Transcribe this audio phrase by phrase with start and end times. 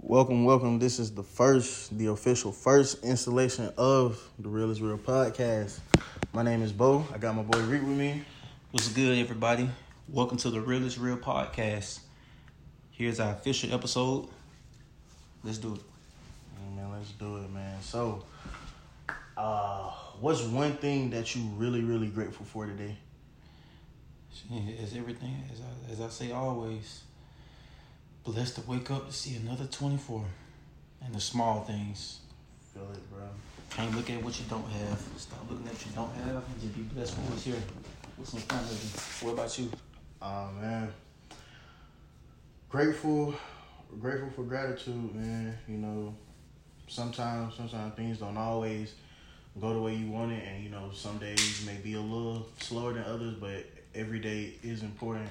[0.00, 0.78] Welcome, welcome.
[0.78, 5.80] This is the first, the official first installation of the Real is Real podcast.
[6.32, 7.04] My name is Bo.
[7.12, 8.22] I got my boy Reek with me.
[8.70, 9.68] What's good, everybody?
[10.08, 11.98] Welcome to the Real is Real podcast.
[12.92, 14.28] Here's our official episode.
[15.42, 15.80] Let's do it.
[16.54, 17.82] Yeah, man, let's do it, man.
[17.82, 18.24] So,
[19.36, 19.90] uh,
[20.20, 22.96] what's one thing that you really, really grateful for today?
[24.80, 27.02] As everything, as I, as I say always,
[28.32, 30.22] blessed to wake up to see another 24
[31.04, 32.20] and the small things.
[32.74, 33.22] Feel it, bro.
[33.70, 34.98] Can't look at what you don't have.
[35.16, 37.62] Stop looking at what you don't have and just be blessed for what's here.
[38.16, 39.26] What's in front of you?
[39.26, 39.70] What about you?
[40.20, 40.92] Oh man.
[42.68, 43.34] Grateful
[44.00, 45.56] grateful for gratitude, man.
[45.66, 46.14] You know,
[46.86, 48.94] sometimes sometimes things don't always
[49.58, 52.46] go the way you want it and you know, some days may be a little
[52.60, 53.64] slower than others, but
[53.94, 55.28] every day is important.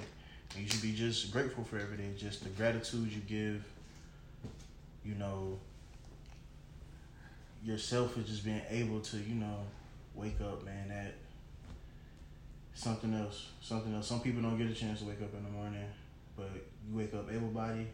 [0.56, 3.64] And you should be just grateful for everything, Just the gratitude you give,
[5.06, 5.60] you know,
[7.64, 9.59] yourself is just being able to, you know,
[10.16, 11.14] wake up, man, that
[12.73, 13.50] something else.
[13.62, 14.08] Something else.
[14.08, 15.86] Some people don't get a chance to wake up in the morning,
[16.36, 16.50] but
[16.88, 17.88] you wake up able body,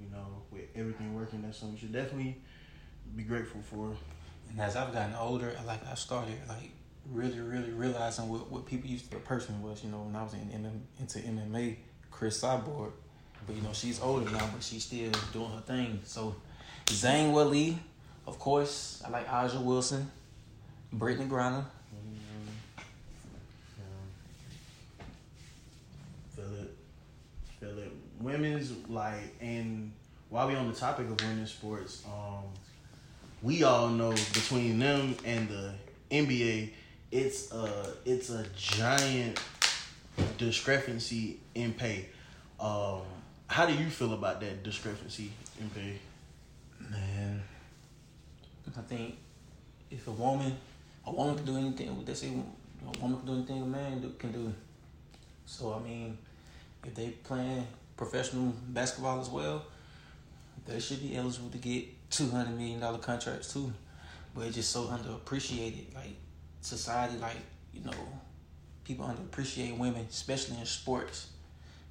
[0.00, 2.36] you know, with everything working, that's something you should definitely
[3.16, 3.94] be grateful for.
[4.50, 6.70] And as I've gotten older, like I started like
[7.12, 9.82] really, really realizing what, what people used to the person was.
[9.84, 11.76] You know, when I was in into MMA,
[12.10, 12.92] Cris Cyborg,
[13.46, 16.00] but you know she's older now, but she's still doing her thing.
[16.04, 16.34] So
[16.86, 17.76] Zhang Weili,
[18.26, 20.10] of course, I like A'ja Wilson,
[20.94, 21.64] Brittney Griner.
[27.60, 27.92] Feel it.
[28.20, 29.92] Women's like and
[30.30, 32.44] while we on the topic of women's sports, um,
[33.42, 35.74] we all know between them and the
[36.10, 36.70] NBA,
[37.10, 39.40] it's a it's a giant
[40.38, 42.06] discrepancy in pay.
[42.58, 43.00] Um,
[43.46, 45.98] how do you feel about that discrepancy in pay?
[46.90, 47.42] Man,
[48.76, 49.16] I think
[49.90, 50.56] if a woman,
[51.06, 54.32] a woman can do anything, they say a woman can do anything a man can
[54.32, 54.52] do.
[55.46, 56.16] So I mean,
[56.84, 57.66] if they playing
[57.96, 59.64] professional basketball as well,
[60.66, 63.72] they should be eligible to get two hundred million dollar contracts too.
[64.34, 65.92] But it's just so underappreciated.
[65.92, 66.14] Like
[66.60, 67.36] society, like
[67.72, 67.92] you know,
[68.84, 71.28] people underappreciate women, especially in sports.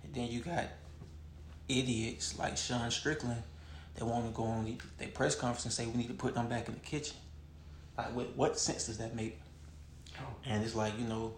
[0.04, 0.66] And then you got
[1.68, 3.44] idiots like Sean Strickland
[3.96, 6.48] that want to go on their press conference and say we need to put them
[6.48, 7.18] back in the kitchen.
[7.98, 9.40] Like, what, what sense does that make?
[10.20, 10.24] Oh.
[10.46, 11.34] And it's like, you know,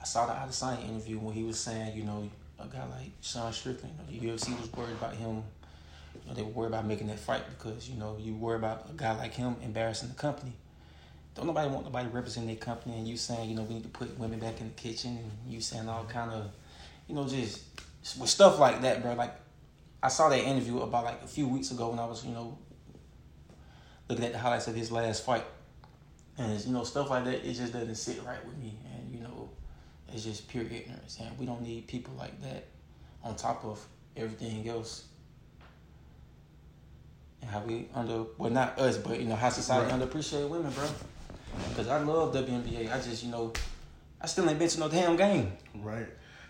[0.00, 2.28] I saw the Out of Sight interview when he was saying, you know,
[2.58, 5.42] a guy like Sean Strickland, you know, the UFC was worried about him.
[6.14, 8.88] You know, they were worried about making that fight because, you know, you worry about
[8.88, 10.52] a guy like him embarrassing the company.
[11.34, 13.88] Don't nobody want nobody representing their company and you saying, you know, we need to
[13.88, 16.50] put women back in the kitchen and you saying all kind of,
[17.08, 17.62] you know, just
[18.18, 19.14] with stuff like that, bro.
[19.14, 19.34] Like,
[20.02, 22.56] I saw that interview about like a few weeks ago when I was, you know,
[24.08, 25.44] looking at the highlights of his last fight.
[26.38, 28.78] And it's, you know, stuff like that, it just doesn't sit right with me.
[28.94, 29.48] And, you know,
[30.12, 31.18] it's just pure ignorance.
[31.20, 32.66] And we don't need people like that
[33.22, 33.84] on top of
[34.16, 35.04] everything else.
[37.40, 40.00] And how we under, well, not us, but, you know, how society Right.
[40.00, 40.88] underappreciate women, bro.
[41.68, 42.92] Because I love WNBA.
[42.92, 43.52] I just, you know,
[44.20, 45.52] I still ain't been to no damn game.
[45.76, 46.06] Right.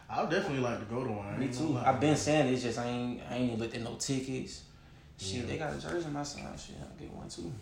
[0.09, 1.39] I'll definitely like to go to one.
[1.41, 1.79] Me too.
[1.79, 4.63] I've been saying it, it's just I ain't I ain't looked at no tickets.
[5.19, 5.47] Shit, Yeah.
[5.47, 6.43] they got a jersey my son.
[6.59, 7.53] Shit, I'll get one too.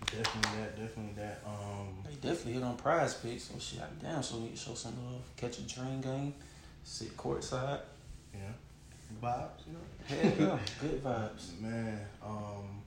[0.00, 0.76] Definitely that.
[0.76, 1.42] Definitely that.
[1.46, 3.40] Um, They definitely hit on PrizePicks.
[3.40, 5.22] So shit, I damn so need to show some love.
[5.36, 6.34] Catch a train game,
[6.84, 7.80] sit courtside.
[8.34, 8.40] yeah.
[9.22, 9.78] Vibes, you know.
[10.38, 11.60] Hell yeah, good vibes.
[11.60, 12.82] Man, um,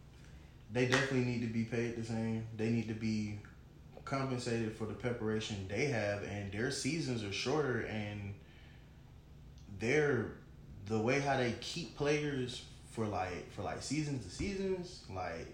[0.74, 2.46] they definitely need to be paid the same.
[2.58, 3.38] They need to be
[4.06, 8.34] compensated for the preparation they have, and their seasons are shorter, and
[9.80, 10.32] they're
[10.88, 15.02] the way how they keep players for like for like seasons to seasons.
[15.14, 15.48] Like,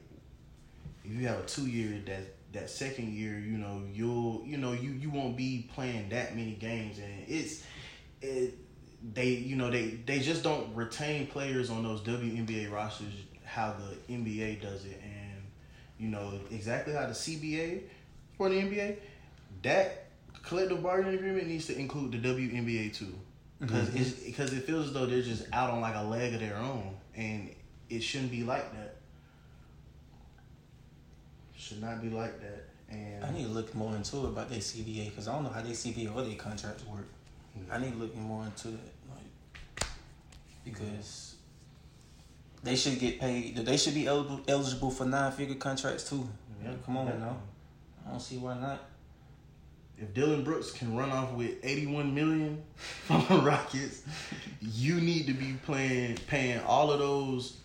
[1.04, 4.74] if you have a two year, that that second year, you know, you'll you know
[4.74, 7.64] you you won't be playing that many games, and it's
[8.22, 8.58] it
[9.14, 13.14] they you know they they just don't retain players on those WNBA rosters
[13.44, 15.42] how the NBA does it and
[15.98, 17.82] you know exactly how the CBA
[18.38, 18.98] for the NBA
[19.64, 20.06] that
[20.44, 23.14] collective bargaining agreement needs to include the WNBA too
[23.60, 24.00] because Mhm.
[24.00, 26.58] it's because it feels as though they're just out on like a leg of their
[26.58, 27.54] own and
[27.90, 28.96] it shouldn't be like that
[31.56, 34.60] should not be like that and I need to look more into it about their
[34.60, 37.08] CBA because I don't know how their CBA or their contracts work.
[37.70, 39.88] I need to look more into it, like
[40.66, 41.36] because
[42.64, 43.56] they should get paid.
[43.56, 46.28] They should be eligible eligible for nine figure contracts too.
[46.64, 47.38] Yeah, come on now.
[48.06, 48.82] I don't see why not.
[49.98, 52.62] if Dillon Brooks can run off with 81 million
[53.06, 54.04] from the Rockets,
[54.62, 57.58] you need to be playing paying all of those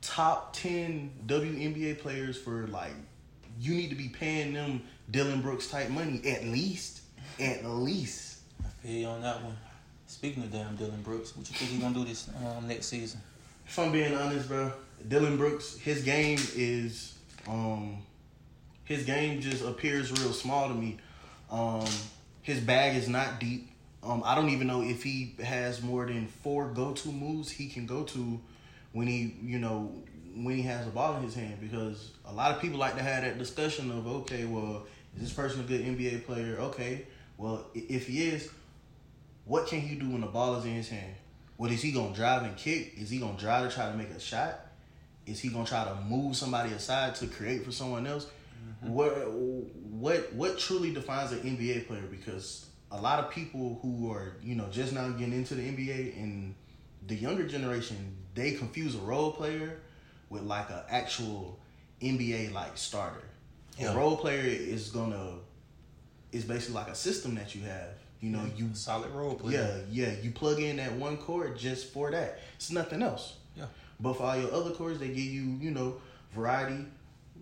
[0.00, 2.92] top ten WNBA players for like
[3.60, 7.00] you need to be paying them Dillon Brooks type money at least,
[7.40, 8.38] at least.
[8.62, 9.56] I feel you on that one.
[10.06, 13.20] Speaking of damn Dillon Brooks, what you think he gonna do this um, next season?
[13.66, 14.72] If I'm being honest, bro,
[15.08, 17.14] Dillon Brooks, his game is
[17.46, 17.98] um
[18.88, 20.96] his game just appears real small to me.
[21.50, 21.86] Um
[22.42, 23.70] his bag is not deep.
[24.02, 27.68] Um I don't even know if he has more than four go to moves he
[27.68, 28.40] can go to
[28.92, 29.92] when he, you know,
[30.34, 33.02] when he has a ball in his hand because a lot of people like to
[33.02, 36.56] have that discussion of okay, well, is this person a good NBA player?
[36.58, 37.06] Okay.
[37.36, 38.50] Well, if he is,
[39.44, 41.14] what can he do when the ball is in his hand?
[41.56, 42.94] What is he gonna drive and kick?
[42.96, 44.60] Is he gonna drive to try to make a shot?
[45.26, 48.26] Is he gonna try to move somebody aside to create for someone else?
[48.84, 48.92] Mm-hmm.
[48.92, 52.04] What what what truly defines an NBA player?
[52.10, 56.16] Because a lot of people who are you know just now getting into the NBA
[56.16, 56.54] and
[57.06, 59.80] the younger generation they confuse a role player
[60.30, 61.58] with like an actual
[62.00, 63.24] NBA like starter.
[63.78, 63.92] Yeah.
[63.92, 65.34] A role player is gonna
[66.32, 67.90] is basically like a system that you have.
[68.20, 69.84] You know, you solid role player.
[69.88, 70.14] Yeah, yeah.
[70.20, 72.40] You plug in that one chord just for that.
[72.56, 73.36] It's nothing else.
[73.56, 73.66] Yeah.
[74.00, 76.00] But for all your other chords, they give you, you know,
[76.34, 76.84] variety,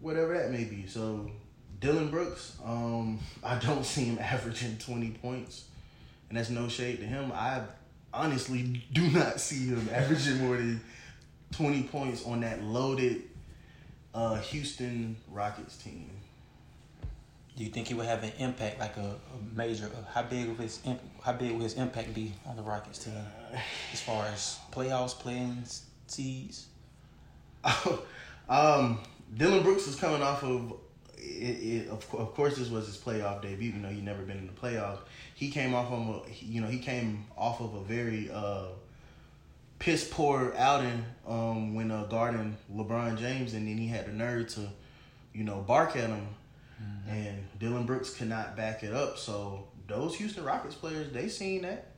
[0.01, 0.87] whatever that may be.
[0.87, 1.31] So
[1.81, 5.65] Dillon Brooks, um, I don't see him averaging twenty points,
[6.29, 7.33] and that's no shade to him.
[7.33, 7.63] I
[8.13, 10.81] honestly do not see him averaging more than
[11.53, 13.23] twenty points on that loaded
[14.15, 16.11] uh, Houston Rockets team.
[17.57, 19.87] Do you think he would have an impact, like a, a major?
[19.87, 20.81] Uh, how big would his
[21.23, 23.15] how big would his impact be on the Rockets team,
[23.93, 25.63] as far as playoffs, playing
[26.07, 26.67] seeds?
[28.49, 28.99] um,
[29.35, 30.75] Dillon Brooks is coming off of
[31.17, 33.73] it, it, of, of course this was his playoff debut.
[33.73, 35.01] You know, he never been in the playoffs.
[35.35, 38.67] He came off of a you know he came off of a very uh,
[39.79, 44.49] piss poor outing um, when uh, guarding LeBron James, and then he had the nerve
[44.55, 44.69] to
[45.33, 46.29] you know bark at him
[46.83, 47.11] Mm-hmm.
[47.11, 49.19] And Dillon Brooks cannot back it up.
[49.19, 51.93] So those Houston Rockets players, they seen that.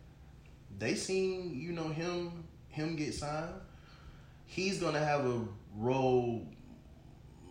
[0.78, 3.54] They seen, you know, him him get signed.
[4.46, 5.40] He's gonna have a
[5.76, 6.46] role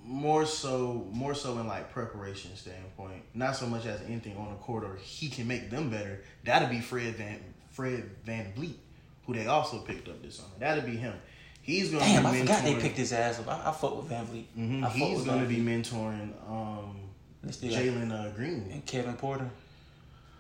[0.08, 3.24] more so more so in like preparation standpoint.
[3.34, 6.24] Not so much as anything on the court or he can make them better.
[6.46, 7.40] That'll be Fred Van
[7.72, 8.76] Fred VanVleet,
[9.26, 10.50] who they also picked up this summer.
[10.60, 11.14] That'll be him.
[11.62, 13.50] He's gonna Damn, I forgot they picked his ass up.
[13.50, 14.46] I, I fuck with VanVleet.
[14.58, 14.86] Mm-hmm.
[14.86, 16.96] He's gonna be mentoring um
[17.46, 19.50] Jalen uh, Green and Kevin Porter.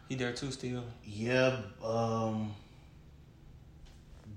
[0.08, 0.86] He there too still.
[1.04, 1.58] Yeah.
[1.84, 2.54] Um,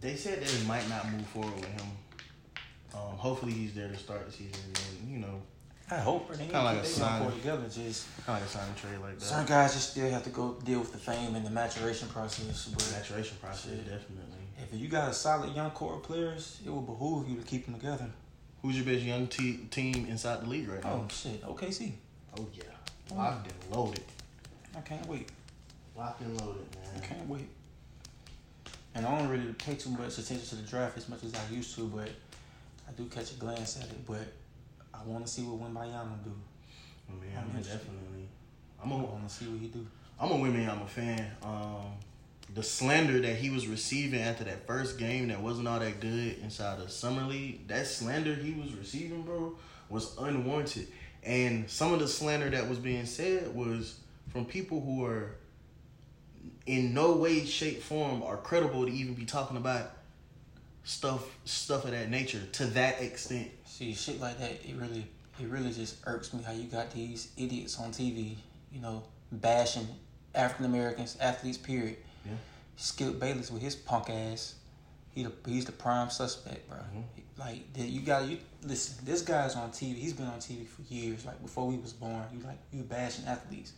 [0.00, 1.86] they said they might not move forward with him.
[2.94, 4.60] Um, hopefully he's there to start the season.
[5.00, 5.40] And, you know,
[5.90, 6.28] I hope.
[6.28, 7.30] Kind of like a sign.
[7.32, 9.24] together, just kind of like a sign trade like that.
[9.24, 12.66] Some guys just still have to go deal with the fame and the maturation process.
[12.66, 13.84] But maturation process, shit.
[13.84, 14.40] definitely.
[14.72, 17.64] If you got a solid young core of players, it will behoove you to keep
[17.64, 18.06] them together.
[18.62, 21.04] Who's your best young te- team inside the league right now?
[21.04, 21.92] Oh shit, OKC.
[22.38, 23.16] Oh yeah.
[23.16, 24.04] Locked and loaded.
[24.76, 25.28] I can't wait.
[25.96, 27.02] Locked and loaded, man.
[27.02, 27.48] I can't wait.
[28.94, 31.54] And I don't really pay too much attention to the draft as much as I
[31.54, 32.10] used to, but
[32.90, 34.06] I do catch a glance at it.
[34.06, 34.26] But
[34.92, 36.32] I want to see what Wembanyama do.
[37.08, 38.28] I mean, I'm definitely.
[38.82, 39.86] I'm a, I want to see what he do.
[40.18, 41.30] I'm a Wembanyama fan.
[41.42, 41.92] Um,
[42.54, 46.38] the slander that he was receiving after that first game that wasn't all that good
[46.42, 49.54] inside the summer league, that slander he was receiving, bro,
[49.88, 50.88] was unwarranted.
[51.22, 54.00] And some of the slander that was being said was
[54.30, 55.36] from people who are
[56.66, 59.92] in no way, shape, form are credible to even be talking about
[60.90, 63.48] stuff stuff of that nature to that extent.
[63.64, 65.06] See, shit like that, it really
[65.38, 68.34] it really just irks me how you got these idiots on TV,
[68.72, 69.86] you know, bashing
[70.34, 71.96] African Americans, athletes, period.
[72.26, 72.32] Yeah.
[72.76, 74.56] Skip Bayless with his punk ass.
[75.12, 76.78] He the, he's the prime suspect, bro.
[76.78, 77.00] Mm-hmm.
[77.38, 79.04] Like you got you listen.
[79.04, 79.94] This guy's on TV.
[79.94, 81.24] He's been on TV for years.
[81.24, 83.72] Like before we was born, you like you bashing athletes.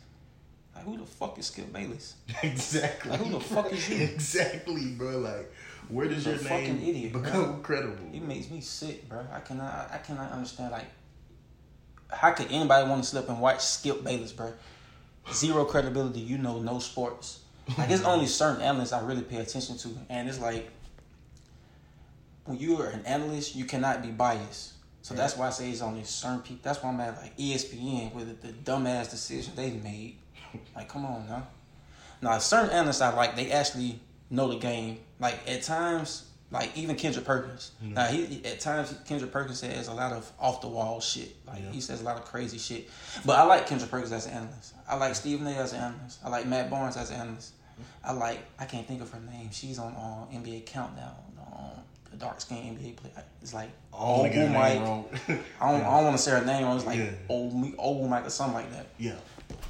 [0.74, 2.14] Like who the fuck is Skip Bayless?
[2.42, 3.10] Exactly.
[3.10, 3.96] Like who the fuck is you?
[4.02, 5.18] exactly, bro.
[5.18, 5.52] Like
[5.92, 7.60] where does your name idiot, become bro.
[7.62, 7.96] credible?
[8.12, 9.24] It makes me sick, bro.
[9.32, 9.90] I cannot.
[9.92, 10.72] I cannot understand.
[10.72, 10.86] Like
[12.12, 14.52] how could anybody want to slip and watch Skip Bayless, bro?
[15.32, 16.20] Zero credibility.
[16.20, 17.40] You know, no sports.
[17.78, 20.68] Like it's only certain analysts I really pay attention to, and it's like
[22.44, 24.72] when you are an analyst, you cannot be biased.
[25.02, 26.60] So that's why I say it's only certain people.
[26.62, 30.16] That's why I'm at like ESPN with the, the dumbass decision they made.
[30.76, 31.46] Like, come on now.
[32.20, 33.98] Now, certain analysts I like, they actually
[34.32, 34.98] know the game.
[35.20, 37.70] Like at times, like even Kendrick Perkins.
[37.82, 37.94] Mm-hmm.
[37.94, 41.36] Now he at times Kendrick Perkins says a lot of off the wall shit.
[41.46, 41.70] Like yeah.
[41.70, 42.88] he says a lot of crazy shit.
[43.24, 44.74] But I like Kendrick Perkins as an analyst.
[44.88, 45.50] I like Stephen A.
[45.50, 46.18] as an analyst.
[46.24, 47.52] I like Matt Barnes as an analyst.
[48.04, 49.50] I like I can't think of her name.
[49.52, 51.14] She's on uh, NBA Countdown
[52.10, 53.24] The dark skinned NBA player.
[53.40, 55.40] It's like I don't wanna get her Old Mike.
[55.60, 56.66] I don't, I don't want to say her name.
[56.66, 57.10] I was like Yeah.
[57.28, 58.86] old old Mike or something like that.
[58.98, 59.14] yeah.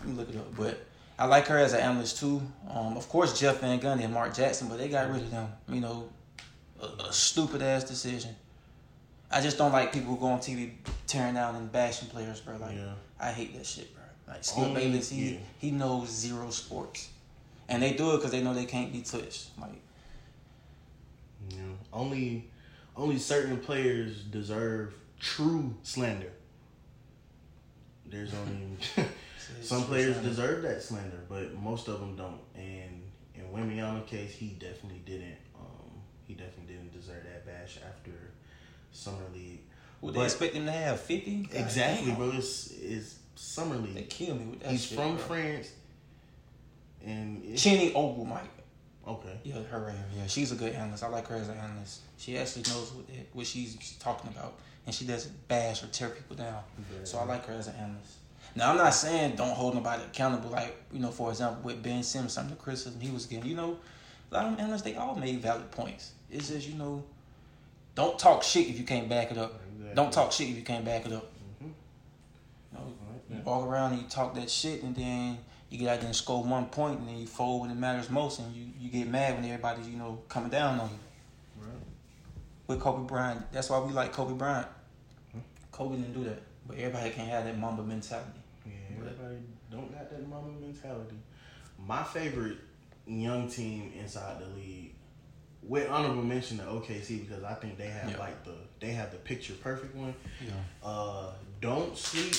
[0.01, 0.57] Let me look it up.
[0.57, 0.85] But
[1.23, 2.43] I like her as an analyst too.
[2.69, 5.53] Um, of course Jeff Van Gundy and Mark Jackson, but they got rid of them.
[5.69, 6.09] You know,
[6.83, 8.35] a, a stupid ass decision.
[9.31, 10.73] I just don't like people who go on TV
[11.07, 12.57] tearing down and bashing players, bro.
[12.57, 12.95] Like Yeah.
[13.21, 14.03] I hate that shit, bro.
[14.35, 15.39] Like Skip Only- Bayless, he yeah.
[15.61, 17.09] he knows zero sports,
[17.69, 19.51] and they do it because they know they can't be touched.
[19.61, 19.81] Like
[21.51, 22.51] You know, only
[22.97, 26.33] only certain players deserve true slander.
[28.07, 28.77] There's only
[29.61, 32.41] some players deserve that slander, but most of them don't.
[32.55, 33.03] And
[33.35, 35.37] in Wembanyama's case, he definitely didn't.
[35.55, 35.91] Um,
[36.25, 38.13] he definitely didn't deserve that bash after
[38.93, 39.61] summer league.
[40.01, 41.49] Would they expect him to have fifty?
[41.53, 42.31] Exactly, bro.
[42.35, 44.11] It's it's summer They league.
[44.11, 45.25] kill me with that He's shit, from bro.
[45.25, 45.71] France,
[47.05, 48.41] and it's, Chiney Ogwumike.
[49.07, 49.39] okay.
[49.45, 50.05] Yeah, her right here.
[50.19, 51.03] Yeah, she's a good analyst.
[51.05, 52.01] I like her as an analyst.
[52.19, 54.55] She actually knows what it, what she's talking about,
[54.87, 56.63] and she doesn't bash or tear people down.
[57.05, 58.15] So I like her as an analyst.
[58.55, 60.51] Now I'm not saying don't hold nobody accountable.
[60.51, 63.49] Like you know, for example, with Ben Simmons, some of the criticism he was getting.
[63.49, 63.79] You know,
[64.31, 66.13] a lot of them analysts they all made valid points.
[66.31, 67.03] It's just you know,
[67.95, 69.55] don't talk shit if you can't back it up.
[69.73, 69.95] Exactly.
[69.95, 71.31] Don't talk shit if you can't back it up.
[71.63, 71.67] Mhm.
[71.67, 72.85] You know,
[73.31, 75.39] Right, you walk around and you talk that shit, and then
[75.71, 78.11] you get out there and score one point, and then you fold when it matters
[78.11, 80.99] most, and you, you get mad when everybody's you know coming down on you.
[81.63, 81.73] Right.
[82.67, 84.69] With Kobe Bryant, that's why we like Kobe Bryant.
[85.33, 85.39] Hmm.
[85.71, 88.42] Kobe didn't do that, but everybody can't have that Mamba mentality.
[89.07, 89.37] Everybody
[89.71, 91.17] don't got that Mamba mentality.
[91.79, 92.59] My favorite
[93.07, 94.95] young team inside the league,
[95.63, 98.19] with honorable mention to OKC because I think they have Yeah.
[98.19, 100.15] like the they have the picture perfect one.
[100.45, 100.51] Yeah.
[100.83, 102.35] Uh, don't sleep,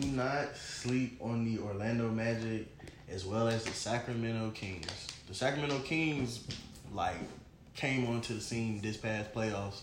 [0.00, 2.66] do not sleep on the Orlando Magic
[3.08, 4.86] as well as the Sacramento Kings.
[5.26, 6.46] The Sacramento Kings
[6.92, 7.16] like
[7.74, 9.82] came onto the scene this past playoffs.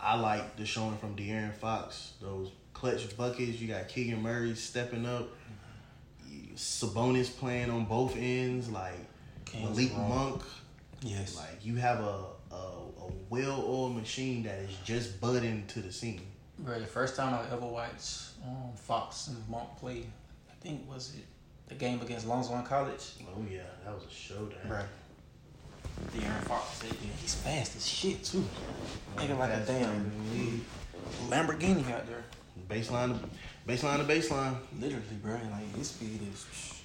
[0.00, 3.60] I like the showing from De'Aaron Fox, those clutch buckets.
[3.60, 5.28] You got Keegan Murray stepping up.
[6.58, 8.98] Sabonis playing on both ends, like
[9.44, 10.08] Kings Malik wrong.
[10.08, 10.42] Monk.
[11.02, 11.36] Yes.
[11.36, 16.22] Like you have a a, a well-oiled machine that is just budding to the scene.
[16.58, 20.04] Bro, the first time I ever watched um, Fox and Monk play,
[20.50, 21.24] I think was it
[21.68, 23.12] the game against Lonzo in college.
[23.28, 24.58] Oh yeah, that was a showdown.
[24.66, 24.80] Bro.
[26.12, 28.44] De'Aaron Fox, yeah, he's fast as shit too.
[29.16, 30.60] Nigga like a damn in the league.
[31.28, 32.24] Lamborghini out there.
[32.68, 33.28] Baseline, to,
[33.68, 34.56] baseline to baseline.
[34.80, 35.32] Literally, bro.
[35.32, 36.78] Like his speed is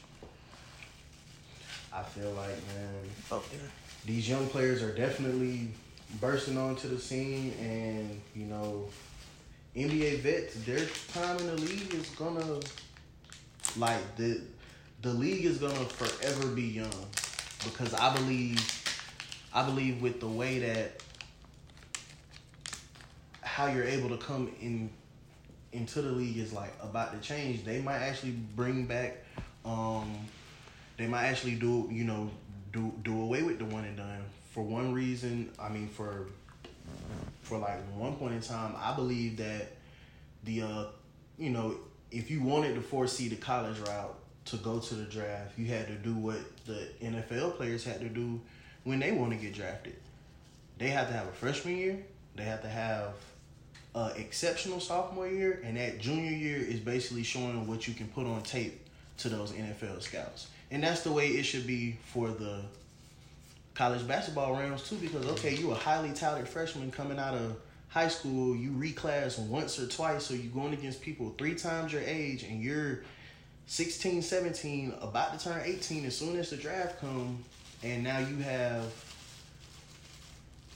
[1.94, 2.90] I feel like man,
[3.32, 3.70] up there.
[4.06, 5.70] these young players are definitely
[6.20, 8.90] bursting onto the scene, and you know,
[9.76, 12.60] NBA vets, their time in the league is gonna
[13.78, 14.42] like the
[15.04, 17.06] the league is gonna forever be young
[17.64, 18.60] because I believe
[19.54, 21.02] I believe with the way that
[23.42, 24.90] how you're able to come in
[25.74, 27.64] into the league is like about to change.
[27.64, 29.18] They might actually bring back
[29.66, 30.14] um
[30.98, 32.30] they might actually do you know
[32.72, 35.52] do do away with the one and done for one reason.
[35.60, 36.28] I mean for
[37.42, 39.72] for like one point in time, I believe that
[40.44, 40.86] the uh
[41.38, 41.76] you know
[42.12, 44.16] if you wanted to foresee the college route
[44.46, 48.10] to go to the draft, you had to do what the NFL players had to
[48.10, 48.40] do
[48.84, 49.96] when they want to get drafted.
[50.78, 51.98] They have to have a freshman year.
[52.36, 53.14] They have to have
[53.96, 58.26] a exceptional sophomore year, and that junior year is basically showing what you can put
[58.26, 58.80] on tape
[59.20, 60.48] to those NFL scouts.
[60.72, 62.62] And that's the way it should be for the
[63.76, 67.56] college basketball rounds too, because okay, you a highly touted freshman coming out of
[67.90, 72.02] high school, you reclass once or twice, so you're going against people three times your
[72.02, 73.02] age, and you're
[73.68, 77.38] 16, 17, about to turn 18 as soon as the draft come,
[77.84, 78.84] and now you have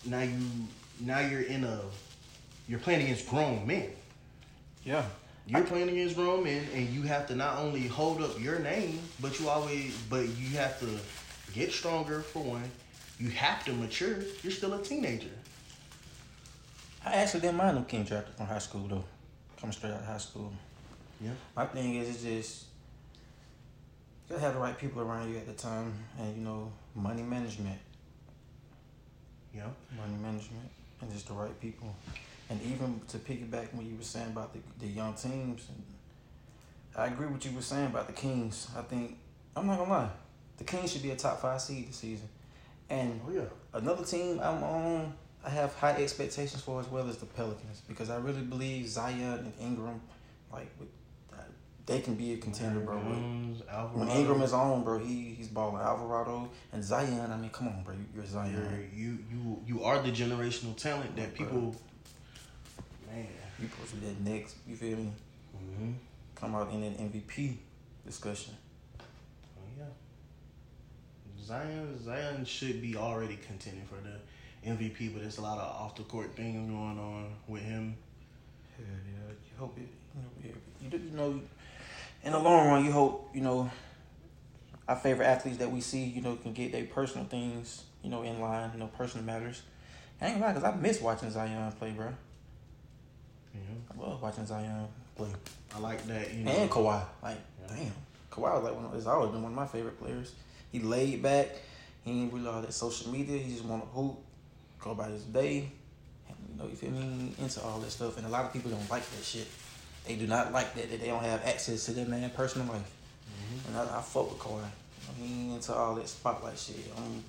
[0.06, 0.38] now you
[1.00, 1.82] now you're in a
[2.68, 3.90] you're playing against grown men.
[4.84, 5.06] Yeah.
[5.46, 9.00] You're playing against grown men, and you have to not only hold up your name,
[9.22, 10.88] but you always, but you have to
[11.54, 12.70] get stronger for one.
[13.20, 14.18] You have to mature.
[14.44, 15.30] You're still a teenager.
[17.06, 19.06] I actually didn't mind them King drafted from high school though.
[19.60, 20.52] Coming straight out of high school.
[21.22, 21.32] Yeah.
[21.56, 22.66] My thing is it's just
[24.28, 27.24] you gotta have the right people around you at the time and you know, money
[27.24, 27.80] management.
[29.56, 29.68] Yeah.
[29.96, 30.70] Money management
[31.02, 31.96] and just the right people.
[32.50, 35.84] And even to piggyback what you were saying about the, the young teams and
[36.96, 38.68] I agree with you were saying about the Kings.
[38.76, 39.18] I think
[39.56, 40.10] I'm not gonna lie.
[40.58, 42.28] The Kings should be a top five seed this season.
[42.90, 43.42] And Oh yeah.
[43.74, 45.14] Another team I'm on,
[45.46, 49.22] I have high expectations for as well as the Pelicans because I really believe Zion
[49.40, 50.02] and Ingram,
[50.52, 50.88] like with
[51.34, 51.42] uh,
[51.86, 52.98] they can be a contender, bro.
[53.00, 53.62] Jones,
[53.94, 55.82] When Ingram is on, bro, he he's balling.
[55.84, 57.30] Alvarado and Zion.
[57.32, 58.90] I mean, come on, bro, you- you're You're, Zion.
[58.96, 61.76] you you you are the generational talent that people.
[63.18, 63.28] Man.
[63.60, 64.56] You supposed to be that next.
[64.68, 65.12] You feel me?
[65.56, 65.92] Mm-hmm.
[66.36, 67.58] Come out in an MVP
[68.06, 68.54] discussion.
[69.00, 69.86] Oh, yeah.
[71.44, 75.96] Zion Zion should be already contending for the MVP, but there's a lot of off
[75.96, 77.96] the court things going on with him.
[78.78, 79.34] Yeah, yeah.
[79.34, 79.88] You hope it.
[80.16, 81.42] You know, yeah, you, you know,
[82.24, 83.72] in the long run, you hope you know
[84.88, 88.24] our favorite athletes that we see, you know, can get their personal things, you know,
[88.24, 88.72] in line.
[88.74, 89.64] You know, personal matters.
[90.22, 92.14] I ain't gonna lie, cause I miss watching Zion play, bro.
[93.58, 95.30] Know, I love watching Zion play.
[95.76, 96.34] I like that.
[96.34, 97.76] You know, And Kawhi, like, Yeah.
[97.76, 97.92] damn,
[98.32, 100.34] Kawhi was like one of, has always been one of my favorite players.
[100.72, 101.50] He laid back.
[102.04, 103.38] He ain't really all that social media.
[103.38, 104.18] He just want to hoop,
[104.80, 105.70] go about his day.
[106.30, 107.34] And, you know, you feel me?
[107.40, 109.48] Into all that stuff, and a lot of people don't like that shit.
[110.06, 110.90] They do not like that.
[110.90, 112.90] That they don't have access to that man personal life.
[113.30, 113.68] Mhm.
[113.68, 114.64] And I, I fuck with Kawhi.
[115.20, 116.76] He ain't into all that spotlight shit.
[116.98, 117.24] I'm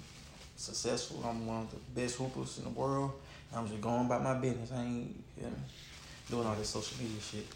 [0.56, 1.22] successful.
[1.24, 3.12] I'm one of the best hoopers in the world.
[3.54, 4.70] I'm just going about my business.
[4.72, 5.56] I ain't you feel me?
[6.30, 7.46] Doing all this social media shit.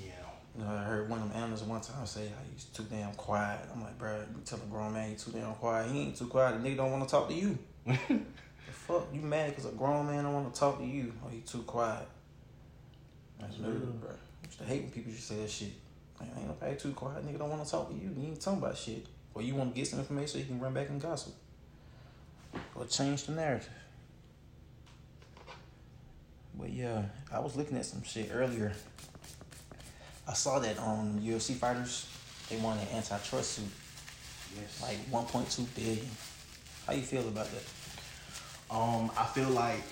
[0.00, 0.10] Yeah.
[0.56, 3.12] You know, I heard one of them analysts one time say how he's too damn
[3.14, 3.60] quiet.
[3.72, 5.90] I'm like, bro, you tell a grown man he's too damn quiet.
[5.90, 6.60] He ain't too quiet.
[6.60, 7.58] The nigga don't want to talk to you.
[7.86, 7.94] the
[8.72, 9.06] fuck?
[9.12, 11.62] You mad because a grown man don't want to talk to you or he too
[11.62, 12.06] quiet?
[13.40, 14.10] That's real, bro.
[14.10, 15.72] I used to hate when people just say that shit.
[16.20, 17.24] Like, ain't nobody too quiet.
[17.24, 18.10] Nigga don't want to talk to you.
[18.16, 19.06] You ain't talking about shit.
[19.34, 21.34] Or you want to get some information so you can run back and gossip.
[22.74, 23.70] Or change the narrative.
[26.58, 28.72] But yeah, I was looking at some shit earlier.
[30.26, 32.06] I saw that on UFC fighters,
[32.50, 33.64] they won an antitrust suit,
[34.58, 34.82] Yes.
[34.82, 36.06] like 1.2 billion.
[36.86, 38.74] How you feel about that?
[38.74, 39.82] Um, I feel like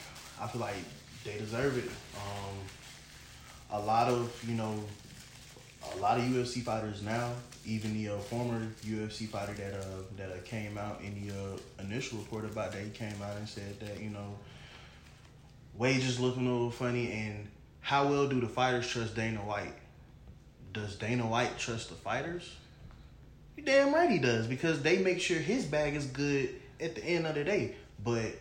[0.41, 0.77] I feel like
[1.25, 1.91] they deserve it.
[2.17, 2.57] Um,
[3.71, 4.83] a lot of you know,
[5.95, 7.33] a lot of UFC fighters now,
[7.65, 9.85] even the uh, former UFC fighter that uh
[10.19, 13.49] that uh, came out in the uh, initial report about that, he came out and
[13.49, 14.37] said that you know,
[15.79, 17.49] wages looking a little funny, and
[17.81, 19.75] how well do the fighters trust Dana White?
[20.73, 22.55] Does Dana White trust the fighters?
[23.57, 27.05] You damn right he does because they make sure his bag is good at the
[27.05, 27.75] end of the day.
[28.05, 28.35] But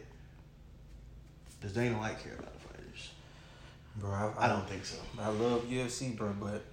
[1.61, 3.09] does Dana White care about the fighters?
[3.95, 4.97] Bro, I, I don't think so.
[5.17, 6.63] I love UFC, bro, but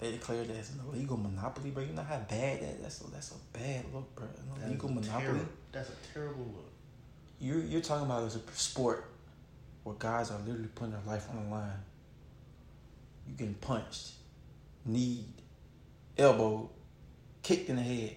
[0.00, 1.84] they declared that it's an illegal monopoly, bro.
[1.84, 4.26] You know how bad that that's a, that's a bad look, bro.
[4.56, 5.40] An illegal is monopoly.
[5.40, 6.70] terri- that's a terrible look.
[7.40, 9.11] You're you're talking about as a sport
[9.84, 11.70] where guys are literally putting their life on the line.
[13.26, 14.12] You getting punched,
[14.84, 15.26] kneed,
[16.18, 16.68] elbowed,
[17.42, 18.16] kicked in the head.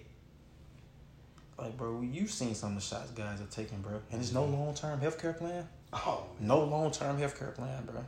[1.57, 3.93] Like, bro, you've seen some of the shots guys are taking, bro.
[4.11, 4.53] And there's no mm-hmm.
[4.53, 5.67] long term healthcare plan.
[5.93, 8.03] Oh, No long term healthcare plan, bro.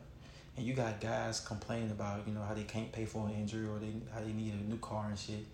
[0.57, 3.41] And you got guys complaining about, you know, how they can't pay for an mm-hmm.
[3.41, 5.45] injury or they how they need a new car and shit.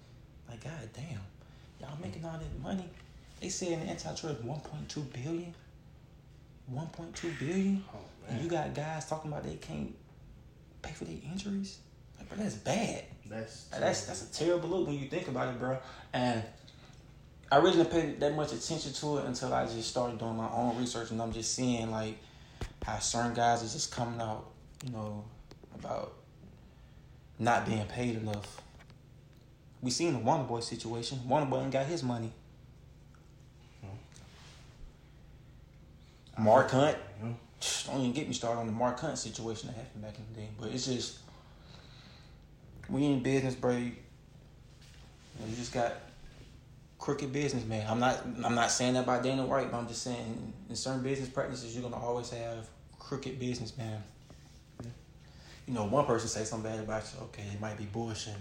[0.50, 1.20] Like, god damn.
[1.80, 2.89] Y'all making all that money.
[3.42, 5.54] They said in the antitrust one point two billion.
[6.67, 7.84] One point two billion.
[7.93, 7.99] oh
[8.30, 9.93] And you got guys talking about they can't
[10.82, 11.80] pay for their injuries.
[12.17, 13.04] Like, bro, that's bad.
[13.30, 15.78] that's That's that's a terrible look when you think about it, bro.
[16.13, 16.43] And
[17.52, 20.49] I really didn't pay that much attention to it until I just started doing my
[20.49, 22.17] own research, and I'm just seeing like
[22.84, 24.45] how certain guys is just coming out,
[24.86, 25.23] you know,
[25.76, 26.13] about
[27.39, 28.62] not being paid enough.
[29.82, 31.28] We seen the Wonder Boy situation.
[31.28, 32.32] Wonder Boy ain't got his money.
[36.38, 36.86] Mark uh-huh.
[36.86, 37.26] Hunt, mm-hmm.
[37.26, 37.38] You know?
[37.88, 40.41] don't even get me started on the Mark Hunt situation that happened back in the
[40.41, 40.50] day.
[40.60, 41.19] But it's just
[42.89, 43.72] we in business, bro.
[43.72, 43.91] You,
[45.48, 45.93] you just got
[47.00, 47.86] crooked business, man.
[47.89, 51.04] I'm not I'm not saying that about Dana White, but I'm just saying in certain
[51.04, 52.67] business practices you're gonna always have
[53.00, 54.02] crooked business, man.
[54.82, 54.89] Mm-hmm.
[55.67, 58.36] You know, one person say something bad about you, okay, it might be bullshit.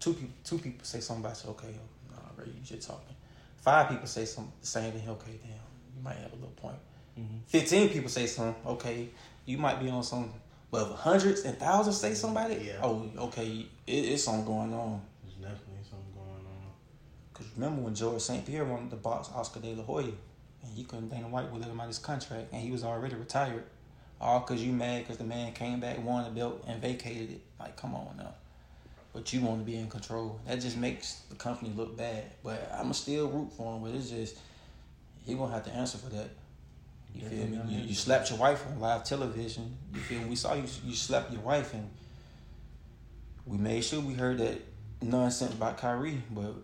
[0.00, 3.14] Two people two people say something about you, okay, oh, nah, bro, you just talking.
[3.58, 5.71] Five people say the same thing, okay, damn,
[6.02, 6.76] you might have a little point.
[7.18, 7.40] Mhm.
[7.46, 9.08] 15 people say something, okay,
[9.46, 10.40] you might be on something.
[10.70, 12.80] but if hundreds and thousands say somebody, Yeah.
[12.82, 15.02] oh, okay, it, it's something going on.
[15.22, 16.72] There's definitely something going on.
[17.30, 18.46] Because remember when George St.
[18.46, 20.06] Pierre wanted to box Oscar De La Hoya,
[20.62, 23.64] and he couldn't Dana White with him out his contract, and he was already retired.
[24.18, 27.40] All because you mad because the man came back, won the belt, and vacated it.
[27.60, 28.32] Like, come on now.
[29.12, 30.40] But you want to be in control.
[30.46, 32.24] That just makes the company look bad.
[32.42, 33.82] But I'ma still root for him.
[33.82, 34.38] But it's just
[35.24, 36.30] he gonna have to answer for that.
[37.14, 37.60] You feel me?
[37.68, 39.76] You, you slapped your wife on live television.
[39.94, 40.30] You feel me?
[40.30, 40.64] We saw you.
[40.84, 41.88] You slapped your wife, and
[43.46, 44.60] we made sure we heard that
[45.02, 46.22] nonsense about Kyrie.
[46.30, 46.54] But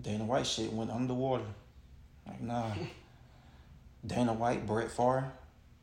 [0.00, 1.44] Dana White shit went underwater.
[2.26, 2.70] Like nah.
[4.06, 5.32] Dana White, Brett Favre,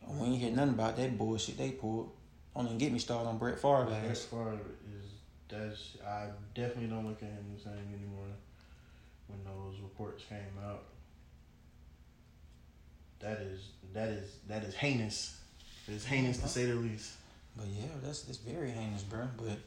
[0.08, 2.12] we ain't hear nothing about that bullshit they pulled.
[2.56, 3.86] Don't even get me started on Brett Favre.
[3.86, 4.18] Brett.
[4.18, 4.60] Favre
[4.96, 5.12] is
[5.48, 8.28] that's I definitely don't look at him the same anymore.
[9.28, 10.84] When those reports came out,
[13.22, 13.62] that is
[13.94, 15.38] that is that is heinous.
[15.88, 17.14] It's heinous to say the least.
[17.56, 19.28] But yeah, that's that's very heinous, bro.
[19.38, 19.58] But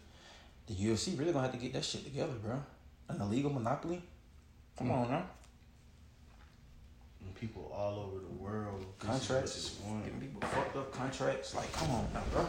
[0.66, 2.62] the UFC really gonna have to get that shit together, bro.
[3.08, 4.02] An illegal monopoly.
[4.78, 4.92] Come Mm.
[5.04, 5.26] on now.
[7.24, 9.70] And people all over the world this is what Contracts.
[10.04, 11.54] Giving people fucked up contracts.
[11.54, 12.46] Like, come on now, bro.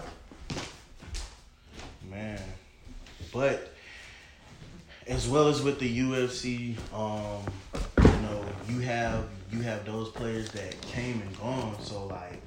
[2.10, 2.42] man.
[3.34, 3.74] But
[5.08, 7.44] as well as with the UFC, um,
[8.76, 11.78] you have you have those players that came and gone.
[11.82, 12.42] So like,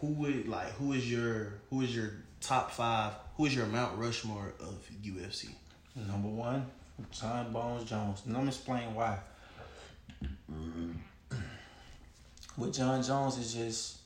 [0.00, 3.12] who would like who is your who is your top five?
[3.36, 5.50] Who is your Mount Rushmore of UFC?
[5.94, 6.66] Number one,
[7.10, 8.22] Jon Bones Jones.
[8.26, 9.18] And I'm explain why.
[12.56, 13.98] With Jon Jones is just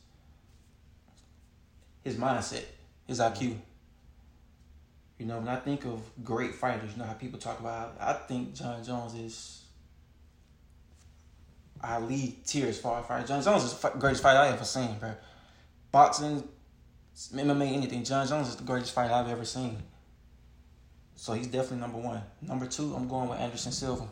[2.02, 2.64] his mindset,
[3.06, 3.38] his IQ.
[3.38, 3.52] Mm-hmm.
[5.18, 7.96] You know, when I think of great fighters, you know how people talk about.
[8.00, 9.62] I think Jon Jones is.
[11.80, 13.26] I lead tier as far as fighter.
[13.26, 15.12] Jon Jones is the greatest fighter I ever seen, bro.
[15.92, 16.42] Boxing,
[17.16, 18.04] MMA, anything.
[18.04, 19.82] Jon Jones is the greatest fighter I've ever seen.
[21.14, 22.22] So he's definitely number one.
[22.42, 24.06] Number two, I'm going with Anderson Silva,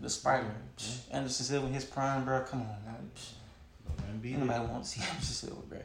[0.00, 0.54] the Spider.
[0.76, 2.40] Psh, Anderson Silva, his prime, bro.
[2.42, 3.10] Come on, man.
[3.14, 3.30] Psh,
[4.06, 4.46] Man, beat Ain't it.
[4.46, 5.78] nobody want to see Anderson Silva, bro.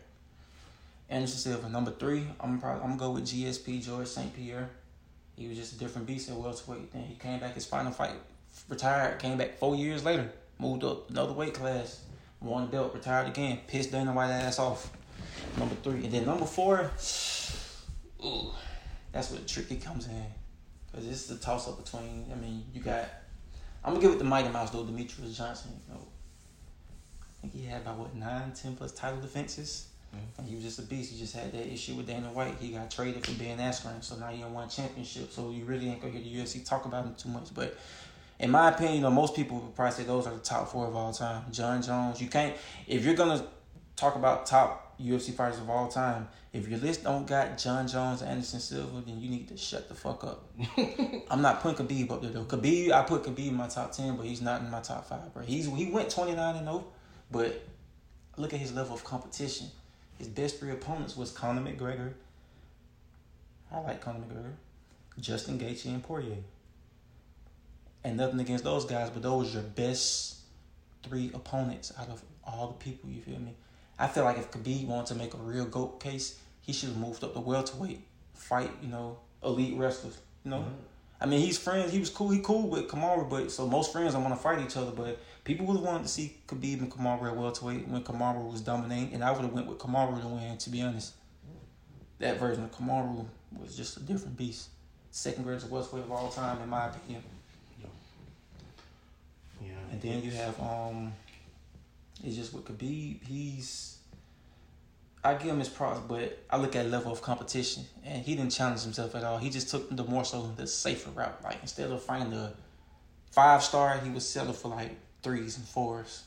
[1.10, 2.26] Anderson Silva, number three.
[2.40, 4.34] I'm probably I'm gonna go with GSP George St.
[4.36, 4.70] Pierre.
[5.38, 6.92] He was just a different beast at welterweight.
[6.92, 8.16] Then he came back his final fight,
[8.68, 9.20] retired.
[9.20, 10.30] Came back four years later,
[10.62, 12.02] moved up another weight class,
[12.40, 14.92] won the belt, retired again, pissed Dana White ass off.
[15.58, 16.80] Number three, and then number four.
[18.24, 18.52] Ooh,
[19.12, 20.26] that's where the tricky comes in,
[20.94, 22.26] cause this is a toss up between.
[22.32, 23.10] I mean, you got.
[23.84, 25.72] I'm gonna give it the Mighty Mouse though, Demetrious Johnson.
[25.88, 26.02] You know,
[27.22, 29.88] I think he had about what nine, ten plus title defenses.
[30.14, 30.40] Mhm.
[30.40, 31.12] And he was just a beast.
[31.12, 32.56] He just had that issue with Dana White.
[32.60, 35.32] He got traded for Ben Askren, so now he done won championship.
[35.32, 37.54] So you really ain't gonna hear the UFC talk about him too much.
[37.56, 37.78] But
[38.42, 40.88] in my opinion, you know, most people would probably say those are the top four
[40.88, 41.44] of all time.
[41.52, 42.20] Jon Jones.
[42.20, 42.56] You can't
[42.88, 43.46] if you're gonna
[43.96, 46.28] talk about top UFC fighters of all time.
[46.52, 49.96] If your list don't got Jon Jones Anderson Silva, then you need to shut the
[49.96, 50.50] fuck up.
[51.30, 52.44] I'm not putting Khabib up there though.
[52.44, 55.32] Khabib, I put Khabib in my top ten, but he's not in my top five,
[55.34, 55.44] bro.
[55.44, 56.84] He's he went 29 and 0,
[57.30, 57.64] but
[58.38, 59.68] look at his level of competition.
[60.18, 62.14] His best three opponents was Conor McGregor.
[63.72, 64.54] I like Conor McGregor,
[65.20, 66.38] Justin Gaethje, and Poirier.
[68.04, 70.40] And nothing against those guys, but those are your best
[71.04, 73.10] three opponents out of all the people.
[73.10, 73.56] You feel me?
[74.00, 76.98] I feel like if Khabib wanted to make a real goat case, he should have
[76.98, 78.02] moved up to welterweight,
[78.34, 80.18] fight you know elite wrestlers.
[80.44, 80.74] You know, mm-hmm.
[81.20, 81.92] I mean he's friends.
[81.92, 82.30] He was cool.
[82.30, 84.92] He cool with Kamaru, but so most friends don't want to fight each other.
[84.92, 88.62] But people would have wanted to see Khabib and Kamaru at welterweight when Kamaru was
[88.62, 90.58] dominating, and I would have went with Kamaru to win.
[90.58, 91.14] To be honest,
[92.20, 93.26] that version of Kamaru
[93.60, 94.70] was just a different beast.
[95.12, 97.22] Second greatest welterweight of all time, in my opinion.
[99.92, 101.14] And then you have um,
[102.24, 103.98] it's just with Khabib, he's.
[105.24, 108.52] I give him his props, but I look at level of competition, and he didn't
[108.52, 109.38] challenge himself at all.
[109.38, 111.44] He just took the more so the safer route.
[111.44, 112.54] Like instead of finding the
[113.30, 116.24] five star, he was settle for like threes and fours.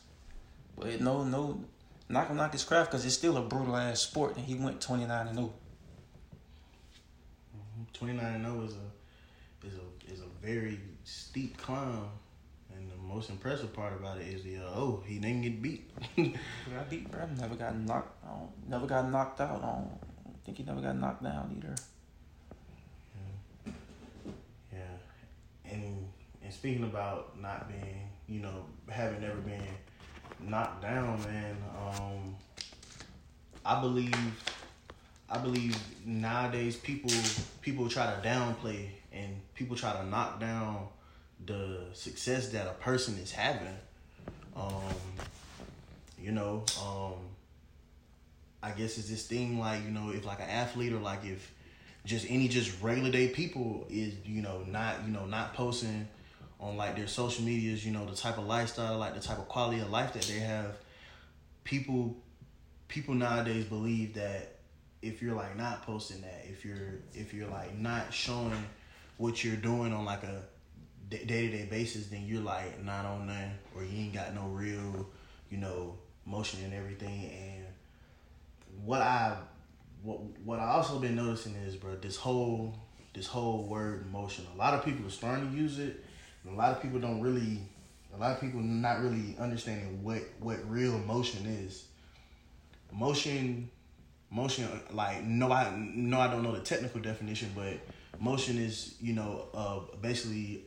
[0.79, 1.65] But no, no,
[2.09, 4.81] knock gonna knock his craft because it's still a brutal ass sport, and he went
[4.81, 5.53] twenty nine and oh.
[7.93, 12.09] 29 and 0 is a is a is a very steep climb,
[13.15, 15.89] most impressive part about it is the uh, oh he didn't get beat.
[16.17, 17.27] Got beat, bro.
[17.39, 18.25] Never got knocked.
[18.25, 19.63] Don't, never got knocked out.
[19.63, 19.91] I don't
[20.45, 21.75] think he never got knocked down either.
[24.73, 26.09] Yeah, and
[26.43, 29.63] and speaking about not being, you know, having never been
[30.41, 31.57] knocked down, man.
[31.79, 32.35] Um,
[33.65, 34.17] I believe,
[35.31, 37.13] I believe nowadays people
[37.61, 40.89] people try to downplay and people try to knock down
[41.45, 43.77] the success that a person is having.
[44.57, 44.83] Um,
[46.19, 47.15] you know, um,
[48.63, 51.53] I guess it's this thing like you know if like an athlete or like if
[52.07, 56.09] just any just regular day people is you know not you know not posting
[56.61, 59.49] on like their social medias you know the type of lifestyle like the type of
[59.49, 60.77] quality of life that they have
[61.65, 62.17] people
[62.89, 64.57] people nowadays believe that
[65.03, 68.65] if you're like not posting that if you're if you're like not showing
[69.19, 70.43] what you're doing on like a
[71.11, 74.43] day to day basis then you're like not on nothing or you ain't got no
[74.49, 75.07] real
[75.51, 75.95] you know
[76.27, 77.65] motion and everything and
[78.85, 79.37] what I
[80.03, 82.75] what what I also been noticing is, bro, this whole
[83.15, 84.47] this whole word motion.
[84.55, 86.05] A lot of people are starting to use it,
[86.45, 87.61] and a lot of people don't really.
[88.15, 91.87] A lot of people not really understanding what what real motion is.
[92.93, 93.69] Motion,
[94.31, 97.81] motion like no I no I don't know the technical definition, but
[98.21, 100.65] motion is you know uh basically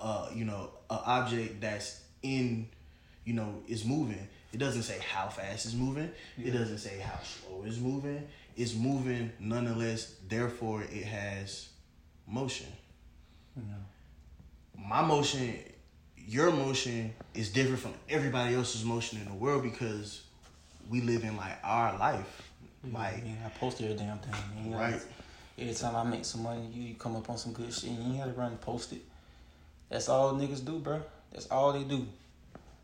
[0.00, 2.68] uh you know an object that's in
[3.24, 4.28] you know is moving.
[4.52, 6.10] It doesn't say how fast it's moving.
[6.42, 8.26] It doesn't say how slow it's moving.
[8.56, 10.14] It's moving nonetheless.
[10.28, 11.68] Therefore, it has
[12.26, 12.68] motion.
[14.78, 15.58] My motion,
[16.16, 20.22] your motion is different from everybody else's motion in the world because
[20.88, 22.42] we live in like our life.
[22.92, 24.34] Like yeah, I posted a damn thing.
[24.64, 25.00] You Right.
[25.58, 27.90] Every time I make some money, you, come up on some good shit.
[27.90, 29.02] and You ain't gotta run and post it.
[29.88, 31.00] That's all niggas do, bro.
[31.32, 32.06] That's all they do.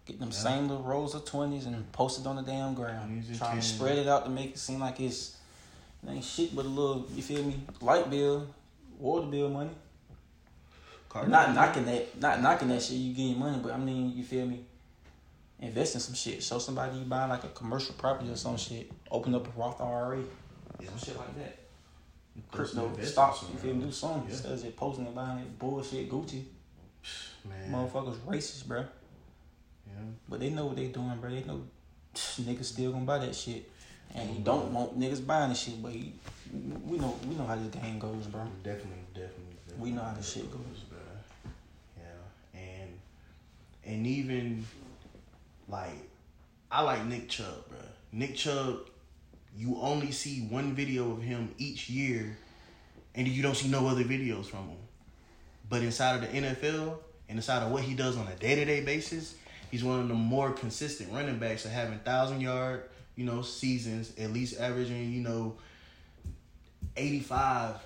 [0.07, 3.25] Get them same little rolls of twenties and post it on the damn ground.
[3.39, 5.37] Trying to to- spread it out to make it seem like it's
[6.05, 7.07] it ain't shit but a little.
[7.15, 7.61] You feel me?
[7.81, 8.49] Light bill,
[8.99, 9.71] water bill money.
[11.09, 12.97] Cardi Not knocking that, not knocking that shit.
[12.97, 14.65] You getting money, but I mean, you feel me?
[15.61, 16.43] Invest in some shit.
[16.43, 18.91] Show somebody you buying like a commercial property or some shit.
[19.11, 20.19] Open up a Roth IRA,
[20.81, 20.89] Yeah.
[20.89, 21.59] some shit like that.
[22.51, 23.45] Crypto stocks.
[23.53, 23.85] You feel me?
[23.85, 24.31] Do something Yeah.
[24.31, 26.45] instead of just posting and buying that bullshit Gucci.
[27.45, 27.73] Man.
[27.73, 28.81] Motherfuckers racist, bro.
[28.81, 29.93] Yeah.
[30.29, 31.31] But they know what they doing, bro.
[31.31, 31.63] They know
[32.15, 33.71] niggas still gonna buy that shit.
[34.15, 34.75] And he don't mm-hmm.
[34.75, 36.13] want niggas buying the shit, but he,
[36.53, 38.43] we know we know how this game goes, bro.
[38.63, 39.83] Definitely, definitely, definitely.
[39.83, 40.85] We know how this shit goes.
[40.89, 40.99] bro.
[41.97, 42.91] Yeah, and
[43.85, 44.67] and even
[45.69, 46.11] like
[46.71, 47.79] I like Nick Chubb, bro.
[48.13, 48.81] Nick Chubb,
[49.57, 52.37] you only see one video of him each year,
[53.15, 54.79] and you don't see no other videos from him.
[55.71, 56.99] But inside of the NFL
[57.33, 59.37] and inside of what he does on a day to day basis,
[59.71, 62.83] he's one of the more consistent running backs of having thousand yard,
[63.17, 65.57] you know, seasons, at least averaging, you know,
[66.95, 67.77] 85,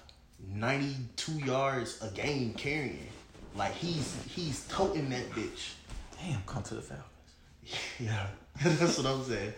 [0.52, 3.06] 92 yards a game carrying.
[3.54, 5.74] Like he's he's toting that bitch.
[6.20, 7.06] Damn, come to the Falcons.
[8.00, 8.26] Yeah,
[8.64, 9.52] that's what I'm saying.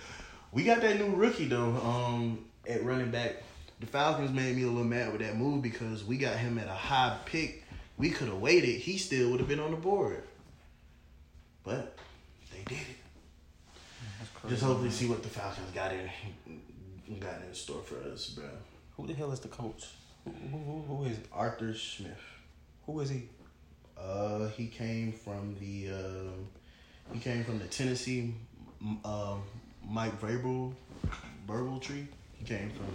[0.53, 1.75] We got that new rookie though.
[1.83, 3.37] Um, at running back,
[3.81, 6.67] the Falcons made me a little mad with that move because we got him at
[6.67, 7.65] a high pick.
[7.99, 8.81] We could have waited.
[8.81, 10.23] He still would have been on the board.
[11.65, 11.97] But
[12.53, 14.49] they did it.
[14.49, 16.09] Just hopefully see what the Falcons got in
[17.21, 18.45] got in store for us, bro.
[18.97, 19.87] Who the hell is the coach?
[20.25, 21.19] Who, who, who, is?
[21.33, 22.21] Arthur Smith.
[22.87, 23.29] Who is he?
[23.99, 26.49] Uh, he came from the um,
[27.13, 28.35] he came from the Tennessee
[29.05, 29.43] um,
[29.89, 30.73] Mike Vrabel
[31.47, 32.07] Verbal tree.
[32.37, 32.87] He came from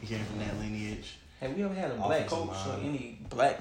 [0.00, 1.18] he came from that lineage.
[1.40, 3.60] Have we ever had a black Offensive coach or any black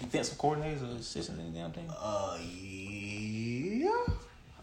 [0.00, 1.88] defensive coordinators or assistants, any damn thing?
[1.90, 4.14] Uh, yeah,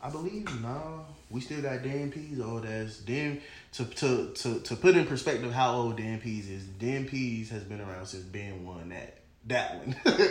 [0.03, 0.61] I believe.
[0.61, 3.39] No, we still got Dan Pees old as Dan.
[3.73, 6.63] To to to to put in perspective how old Dan Pees is.
[6.63, 9.95] Dan Pees has been around since Ben won that that one.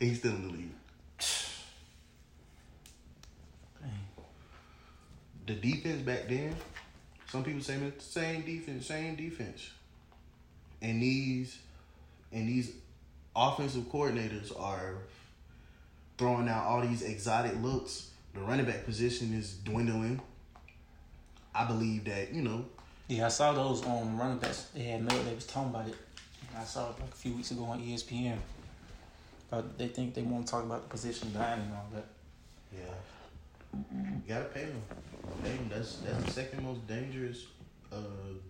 [0.00, 0.70] he's still in the league.
[5.46, 6.54] The defense back then,
[7.30, 9.70] some people say the same defense, same defense.
[10.82, 11.58] And these
[12.30, 12.72] and these
[13.38, 14.94] offensive coordinators are
[16.16, 18.10] throwing out all these exotic looks.
[18.34, 20.20] The running back position is dwindling.
[21.54, 22.64] I believe that, you know,
[23.08, 24.68] Yeah, I saw those on running backs.
[24.74, 25.16] They had Mel.
[25.22, 25.96] They was talking about it.
[26.56, 28.36] I saw it like a few weeks ago on ESPN.
[29.50, 32.04] But they think they want to talk about the position dying and all that.
[32.72, 32.94] yeah.
[33.92, 34.82] You gotta pay them.
[35.42, 35.70] Pay them.
[35.70, 37.44] That's that's the second most dangerous
[37.92, 37.96] uh,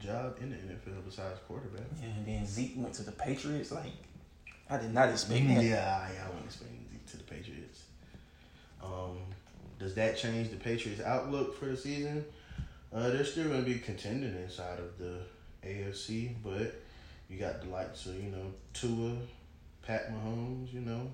[0.01, 1.87] job in the NFL besides quarterback.
[2.01, 3.71] Yeah, and then Zeke went to the Patriots.
[3.73, 3.93] Like,
[4.71, 5.65] I did not expect that.
[5.65, 7.83] yeah, I wouldn't expect Zeke to the Patriots.
[8.83, 9.19] Um,
[9.79, 12.25] does that change the Patriots' outlook for the season?
[12.93, 15.19] Uh, they're still going to be contending inside of the
[15.65, 16.75] AFC, but
[17.29, 19.17] you got the likes of you know Tua,
[19.87, 20.73] Pat Mahomes.
[20.73, 21.11] You know,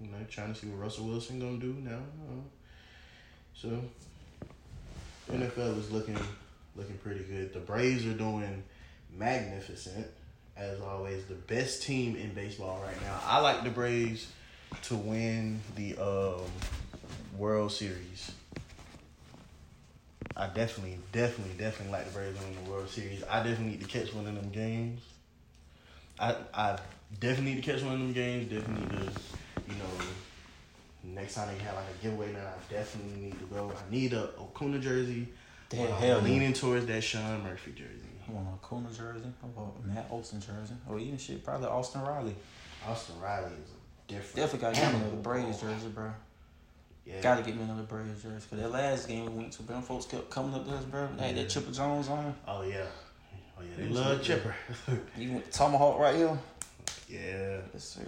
[0.00, 2.00] you know, trying to see what Russell Wilson gonna do now.
[3.54, 3.82] So
[5.30, 6.18] NFL is looking
[6.76, 7.52] looking pretty good.
[7.52, 8.62] The Braves are doing
[9.16, 10.06] magnificent
[10.58, 11.24] as always.
[11.26, 13.20] The best team in baseball right now.
[13.24, 14.30] I like the Braves
[14.84, 16.42] to win the um,
[17.36, 18.32] World Series.
[20.36, 23.22] I definitely, definitely, definitely like the Braves to win the World Series.
[23.28, 25.00] I definitely need to catch one of them games.
[26.18, 26.78] I I
[27.20, 28.50] definitely need to catch one of them games.
[28.50, 29.12] Definitely need to,
[29.68, 33.72] you know, next time they have like a giveaway night, I definitely need to go.
[33.72, 35.28] I need a Acuña jersey.
[35.70, 38.07] Damn, hell leaning towards that Sean Murphy jersey.
[38.28, 42.02] I want a Kuna jersey, or a Matt Olson jersey, or even shit, probably Austin
[42.02, 42.34] Riley.
[42.86, 44.36] Austin Riley is a different.
[44.36, 46.10] Definitely got to get me another Braves jersey, bro.
[47.06, 47.20] Yeah.
[47.22, 48.46] Got to get me another Braves jersey.
[48.50, 51.08] Cause that last game we went to, them folks kept coming up to us, bro.
[51.16, 51.42] They had Yeah.
[51.42, 52.34] that Chipper Jones on.
[52.46, 52.84] Oh yeah.
[53.58, 53.68] Oh yeah.
[53.76, 54.22] They love.
[54.22, 54.54] Chipper.
[55.16, 56.38] You went to Tomahawk right here.
[57.08, 57.60] yeah.
[57.72, 58.02] Yes, sir.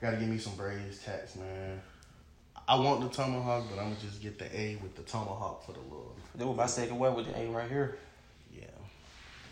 [0.00, 1.80] Gotta give me some Braves tats, man.
[2.66, 5.72] I want the tomahawk, but I'm gonna just get the A with the tomahawk for
[5.72, 6.12] the love.
[6.36, 7.98] That was my second one with the A right here.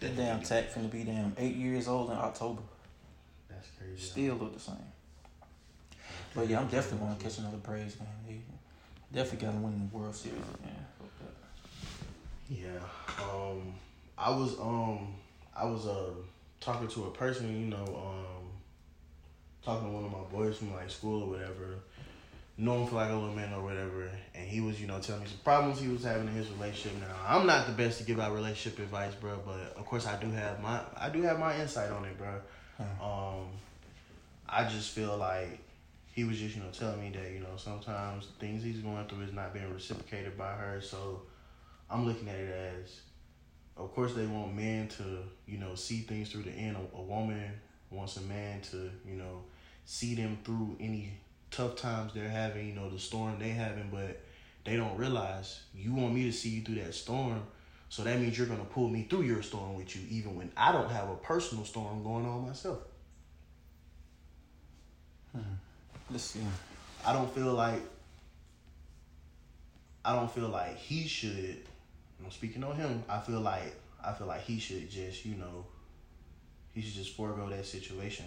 [0.03, 2.61] That damn tack finna be damn eight years old in October.
[3.49, 4.03] That's crazy.
[4.03, 4.75] Still look the same.
[6.35, 8.09] But yeah, I'm definitely gonna catch another Braves game.
[8.27, 8.41] They
[9.17, 10.85] definitely gotta win the World Series, man.
[12.51, 12.81] Yeah.
[13.23, 13.75] Um,
[14.19, 15.15] I was um,
[15.55, 16.11] I was uh
[16.59, 18.49] talking to a person, you know, um,
[19.65, 21.79] talking to one of my boys from like school or whatever,
[22.59, 25.29] known for like a little man or whatever, and he was, you know, telling me
[25.29, 27.01] some problems he was having in his relationship.
[27.01, 30.21] Now, I'm not the best to give out relationship advice, bro, but of course I
[30.21, 32.41] do have my I do have my insight on it, bro.
[33.01, 33.47] Um,
[34.49, 35.61] I just feel like
[36.15, 39.23] he was just, you know, telling me that, you know, sometimes things he's going through
[39.23, 41.23] is not being reciprocated by her, so
[41.91, 43.01] I'm looking at it as
[43.77, 45.05] of course they want men to,
[45.47, 46.77] you know, see things through the end.
[46.77, 47.51] A, a woman
[47.91, 49.43] wants a man to, you know,
[49.85, 51.13] see them through any
[51.53, 54.21] tough times they're having, you know, the storm they having, but
[54.65, 57.43] they don't realize you want me to see you through that storm.
[57.89, 60.73] So that means you're gonna pull me through your storm with you, even when I
[60.73, 62.79] don't have a personal storm going on myself.
[65.33, 65.41] Hmm.
[66.11, 66.41] Let's see.
[67.05, 67.83] I don't feel like
[70.05, 71.59] I don't feel like he should.
[72.25, 73.05] I'm speaking on him.
[73.09, 75.67] I feel like I feel like he should just you know
[76.73, 78.27] he should just forego that situation.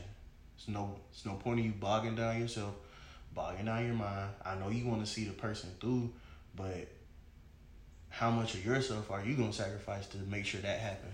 [0.57, 2.75] It's no it's no point in you bogging down yourself,
[3.35, 4.31] bogging down your mind.
[4.43, 6.09] I know you want to see the person through,
[6.55, 6.87] but
[8.09, 11.13] how much of yourself are you gonna sacrifice to make sure that happens?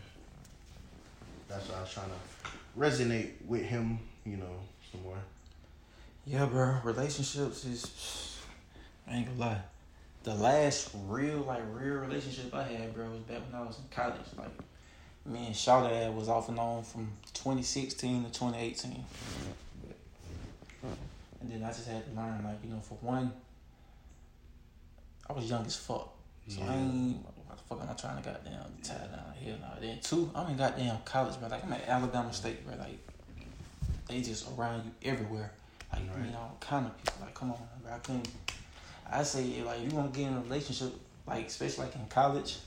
[1.49, 4.55] That's what I was trying to resonate with him, you know,
[4.91, 5.17] some more.
[6.25, 6.77] Yeah, bro.
[6.83, 8.37] Relationships is
[9.07, 9.61] I ain't gonna lie.
[10.23, 13.85] The last real, like real relationship I had, bro, was back when I was in
[13.89, 14.21] college.
[14.37, 14.51] Like
[15.25, 19.03] me and Shawty was off and on from 2016 to 2018.
[21.41, 23.31] And then I just had to learn, like, you know, for one,
[25.29, 26.13] I was young as fuck.
[26.47, 29.73] So I ain't, what the fuck am I trying to goddamn tie down here now?
[29.79, 31.47] Then two, I'm in goddamn college, bro.
[31.47, 32.75] Like, I'm at Alabama State, bro.
[32.75, 32.99] Like,
[34.07, 35.51] they just around you everywhere.
[35.91, 36.25] Like, Right.
[36.25, 37.21] you know, kind of people.
[37.21, 37.93] Like, come on, bro.
[37.93, 38.27] I couldn't.
[39.09, 40.93] I say, like, if you want to get in a relationship,
[41.27, 42.57] like, especially like in college,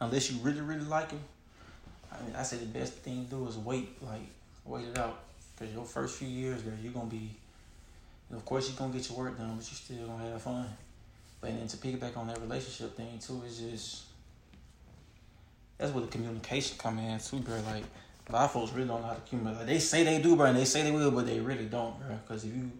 [0.00, 1.20] unless you really, really like him.
[2.12, 4.26] I mean, I say the best thing to do is wait, like,
[4.64, 5.20] wait it out.
[5.56, 7.36] Because your first few years, girl, you're going to be,
[8.32, 10.66] of course, you're to get your work done, but you still going to have fun.
[11.40, 14.02] But then to piggyback on that relationship thing, too, is just,
[15.78, 17.56] that's where the communication come in, too, bro.
[17.66, 17.84] Like,
[18.28, 19.58] a lot of folks really don't know how to communicate.
[19.58, 21.98] Like, they say they do, bro, and they say they will, but they really don't,
[21.98, 22.18] bro.
[22.26, 22.70] Because if you,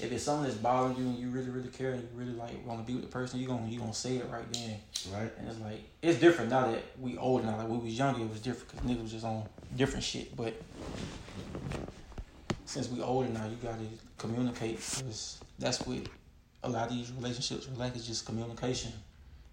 [0.00, 2.64] if it's something that's bothering you and you really, really care and you really, like,
[2.66, 4.76] want to be with the person, you're going to you gonna say it right then.
[5.12, 5.30] Right?
[5.38, 7.58] And it's like it's different now that we older now.
[7.58, 9.44] Like when we was younger, it was different because niggas was just on
[9.76, 10.34] different shit.
[10.34, 10.54] But
[12.74, 13.86] since we older now, you gotta
[14.18, 15.98] communicate because that's what
[16.64, 17.94] a lot of these relationships are like.
[17.94, 18.92] It's just communication,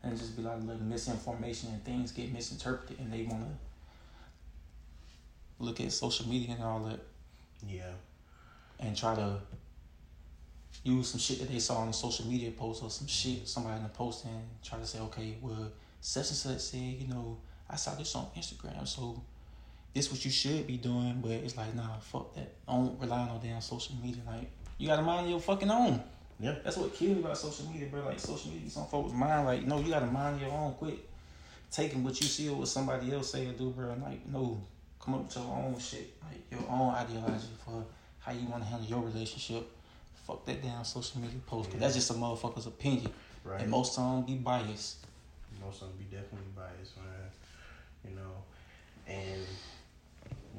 [0.02, 3.46] and just be like little misinformation and things get misinterpreted, and they wanna
[5.60, 7.00] look at social media and all that
[7.68, 7.94] Yeah.
[8.80, 9.40] and try to
[10.84, 13.78] use some shit that they saw on a social media post or some shit somebody
[13.78, 17.38] in the post and try to say, okay, well, such and such said, you know,
[17.70, 19.22] I saw this on Instagram, so
[19.94, 22.52] this what you should be doing, but it's like, nah, fuck that.
[22.68, 24.22] Don't rely on no damn social media.
[24.26, 26.02] Like, you gotta mind your fucking own.
[26.40, 26.56] Yeah.
[26.64, 28.06] That's what killed me about social media, bro.
[28.06, 30.74] Like, social media, some folks mind, like, no, you gotta mind your own.
[30.74, 30.98] Quit
[31.70, 33.92] taking what you see or what somebody else say or do, bro.
[33.92, 34.62] And like, no,
[35.00, 37.84] come up with your own shit, like your own ideology for
[38.20, 39.68] how you want to handle your relationship.
[40.28, 43.12] Fuck that damn social media post, cause that's just a motherfucker's opinion,
[43.44, 43.62] Right.
[43.62, 44.98] and most of them be biased.
[45.64, 47.06] most of them be definitely biased, man.
[48.08, 48.44] You know,
[49.08, 49.42] and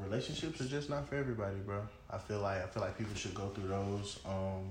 [0.04, 1.82] relationships are just not for everybody, bro.
[2.10, 4.70] I feel like I feel like people should go through those um,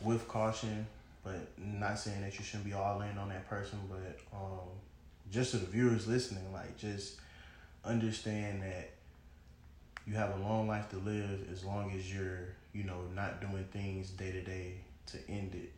[0.00, 0.86] with caution,
[1.24, 4.68] but not saying that you shouldn't be all in on that person, but um,
[5.30, 7.20] just to the viewers listening, like just
[7.84, 8.90] understand that
[10.06, 13.64] you have a long life to live as long as you're, you know, not doing
[13.72, 14.74] things day to day
[15.06, 15.72] to end it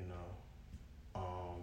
[0.00, 1.20] you know.
[1.20, 1.62] Um,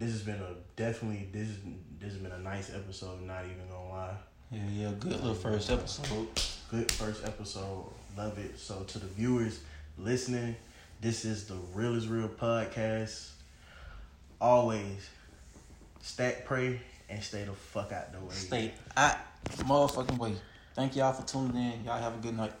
[0.00, 1.58] this has been a definitely this is
[2.00, 3.20] this has been a nice episode.
[3.22, 4.16] Not even gonna lie,
[4.50, 6.26] Yeah, yeah, good little first episode.
[6.70, 7.84] good first episode.
[8.16, 8.58] Love it.
[8.58, 9.60] So to the viewers
[9.98, 10.56] listening,
[11.00, 13.30] this is the Real is Real podcast.
[14.40, 15.10] Always
[16.00, 16.80] stack, pray,
[17.10, 18.32] and stay the fuck out the way.
[18.32, 19.16] Stay out
[19.58, 20.34] motherfucking way.
[20.74, 21.84] Thank y'all for tuning in.
[21.84, 22.52] Y'all have a good night.